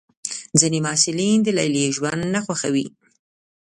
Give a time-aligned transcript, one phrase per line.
[0.59, 2.87] ځینې محصلین د لیلیې ژوند نه خوښوي.